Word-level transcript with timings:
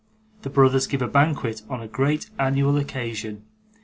The 0.41 0.49
brothers 0.49 0.87
give 0.87 1.03
a 1.03 1.07
Banquet 1.07 1.61
on 1.69 1.79
a 1.79 1.87
great 1.87 2.31
Annual 2.39 2.75
Occasion. 2.77 3.43